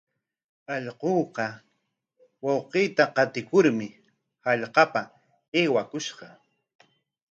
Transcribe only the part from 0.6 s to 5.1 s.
Allquuqa wawqiita qatikurmi hallqapa